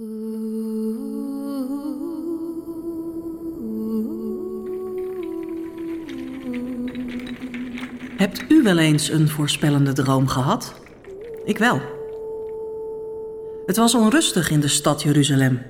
[0.00, 0.08] Hebt
[8.48, 10.74] u wel eens een voorspellende droom gehad?
[11.44, 11.80] Ik wel.
[13.66, 15.62] Het was onrustig in de stad Jeruzalem.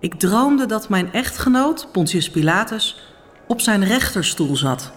[0.00, 3.12] Ik droomde dat mijn echtgenoot, Pontius Pilatus,
[3.46, 4.92] op zijn rechterstoel zat.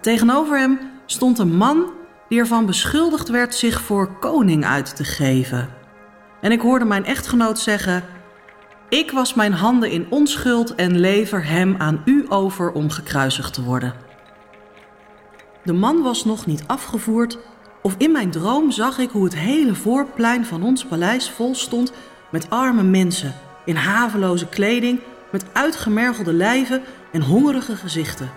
[0.00, 1.92] Tegenover hem stond een man
[2.28, 5.79] die ervan beschuldigd werd zich voor koning uit te geven.
[6.40, 8.04] En ik hoorde mijn echtgenoot zeggen:
[8.88, 13.62] Ik was mijn handen in onschuld en lever hem aan u over om gekruisigd te
[13.62, 13.94] worden.
[15.62, 17.38] De man was nog niet afgevoerd,
[17.82, 21.92] of in mijn droom zag ik hoe het hele voorplein van ons paleis vol stond
[22.30, 23.34] met arme mensen
[23.64, 25.00] in haveloze kleding,
[25.30, 28.30] met uitgemergelde lijven en hongerige gezichten.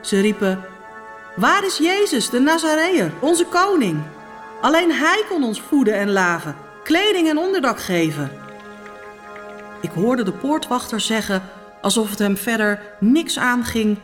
[0.00, 0.60] Ze riepen:
[1.36, 4.02] Waar is Jezus, de Nazareër, onze koning?
[4.60, 6.56] Alleen hij kon ons voeden en laven,
[6.88, 8.30] kleding en onderdak geven.
[9.80, 11.42] Ik hoorde de poortwachter zeggen,
[11.80, 13.98] alsof het hem verder niks aanging: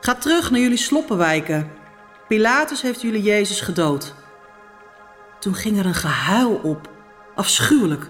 [0.00, 1.70] Ga terug naar jullie sloppenwijken.
[2.28, 4.14] Pilatus heeft jullie Jezus gedood.
[5.38, 6.90] Toen ging er een gehuil op,
[7.34, 8.06] afschuwelijk.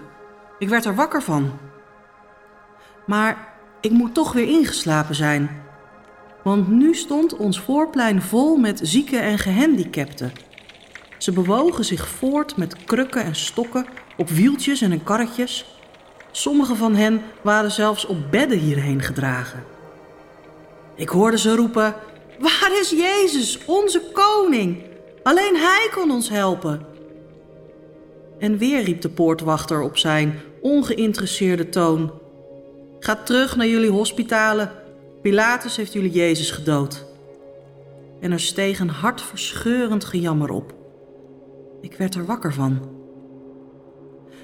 [0.59, 1.59] Ik werd er wakker van.
[3.05, 5.63] Maar ik moet toch weer ingeslapen zijn.
[6.43, 10.31] Want nu stond ons voorplein vol met zieken en gehandicapten.
[11.17, 13.85] Ze bewogen zich voort met krukken en stokken,
[14.17, 15.65] op wieltjes en in karretjes.
[16.31, 19.63] Sommige van hen waren zelfs op bedden hierheen gedragen.
[20.95, 21.95] Ik hoorde ze roepen:
[22.39, 24.83] Waar is Jezus, onze koning?
[25.23, 26.85] Alleen Hij kon ons helpen.
[28.39, 32.11] En weer riep de poortwachter op zijn ongeïnteresseerde toon:
[32.99, 34.71] Ga terug naar jullie hospitalen.
[35.21, 37.05] Pilatus heeft jullie Jezus gedood.
[38.19, 40.73] En er steeg een hartverscheurend gejammer op.
[41.81, 43.01] Ik werd er wakker van.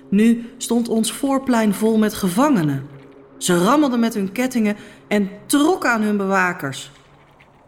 [0.10, 2.88] Nu stond ons voorplein vol met gevangenen.
[3.38, 4.76] Ze rammelden met hun kettingen
[5.08, 6.92] en trokken aan hun bewakers.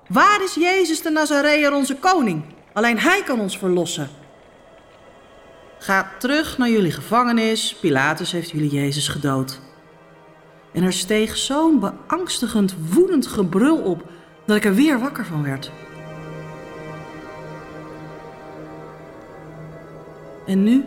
[0.08, 2.44] Waar is Jezus de Nazareër, onze koning?
[2.74, 4.10] Alleen Hij kan ons verlossen.
[5.80, 7.76] Ga terug naar jullie gevangenis.
[7.82, 9.60] Pilatus heeft jullie Jezus gedood.
[10.74, 14.04] En er steeg zo'n beangstigend, woedend gebrul op
[14.46, 15.72] dat ik er weer wakker van werd.
[20.46, 20.86] En nu,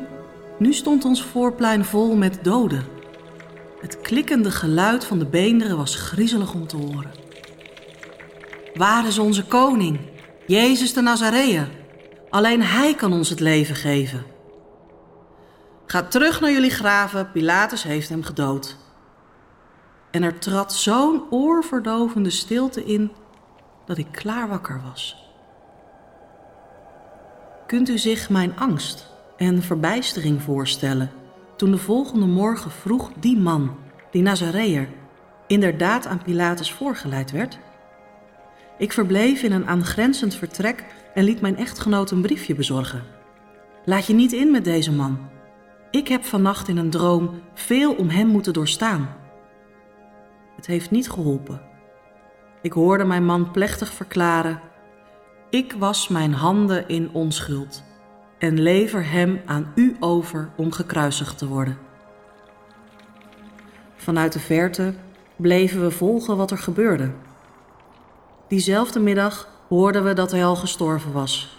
[0.58, 2.86] nu stond ons voorplein vol met doden.
[3.80, 7.10] Het klikkende geluid van de beenderen was griezelig om te horen.
[8.74, 10.00] Waar is onze koning,
[10.46, 11.68] Jezus de Nazareër?
[12.30, 14.24] Alleen Hij kan ons het leven geven.
[15.86, 18.76] Ga terug naar jullie graven, Pilatus heeft hem gedood.
[20.10, 23.12] En er trad zo'n oorverdovende stilte in
[23.86, 25.16] dat ik klaar wakker was.
[27.66, 31.10] Kunt u zich mijn angst en verbijstering voorstellen
[31.56, 33.76] toen de volgende morgen vroeg die man,
[34.10, 34.88] die Nazareër,
[35.46, 37.58] inderdaad aan Pilatus voorgeleid werd?
[38.78, 40.84] Ik verbleef in een aangrenzend vertrek
[41.14, 43.02] en liet mijn echtgenoot een briefje bezorgen.
[43.84, 45.18] Laat je niet in met deze man.
[45.90, 49.08] Ik heb vannacht in een droom veel om hem moeten doorstaan.
[50.56, 51.60] Het heeft niet geholpen.
[52.62, 54.60] Ik hoorde mijn man plechtig verklaren:
[55.50, 57.84] Ik was mijn handen in onschuld
[58.44, 61.78] en lever hem aan u over om gekruisigd te worden.
[63.96, 64.94] Vanuit de verte
[65.36, 67.10] bleven we volgen wat er gebeurde.
[68.48, 71.58] Diezelfde middag hoorden we dat hij al gestorven was.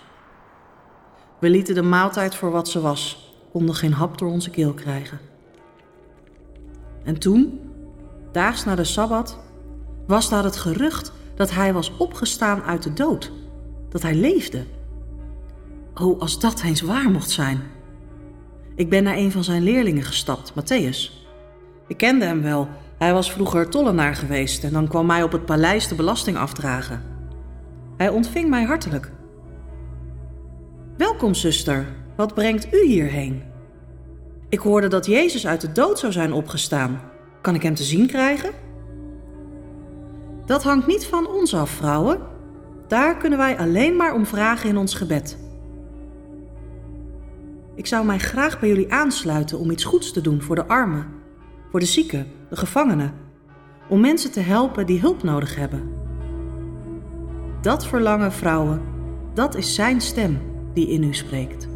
[1.39, 5.19] We lieten de maaltijd voor wat ze was, konden geen hap door onze keel krijgen.
[7.03, 7.59] En toen,
[8.31, 9.39] daags na de sabbat,
[10.07, 13.31] was daar het gerucht dat hij was opgestaan uit de dood,
[13.89, 14.74] dat hij leefde.
[16.01, 17.61] Oh, als dat eens waar mocht zijn.
[18.75, 21.11] Ik ben naar een van zijn leerlingen gestapt, Matthäus.
[21.87, 22.67] Ik kende hem wel.
[22.97, 27.03] Hij was vroeger tollenaar geweest en dan kwam hij op het paleis de belasting afdragen.
[27.97, 29.11] Hij ontving mij hartelijk.
[30.97, 31.85] Welkom, zuster.
[32.15, 33.43] Wat brengt u hierheen?
[34.49, 37.01] Ik hoorde dat Jezus uit de dood zou zijn opgestaan.
[37.41, 38.51] Kan ik hem te zien krijgen?
[40.45, 42.19] Dat hangt niet van ons af, vrouwen.
[42.87, 45.44] Daar kunnen wij alleen maar om vragen in ons gebed.
[47.75, 51.07] Ik zou mij graag bij jullie aansluiten om iets goeds te doen voor de armen,
[51.71, 53.13] voor de zieken, de gevangenen,
[53.89, 55.93] om mensen te helpen die hulp nodig hebben.
[57.61, 58.81] Dat verlangen, vrouwen,
[59.33, 60.39] dat is zijn stem
[60.73, 61.67] die in u spreekt.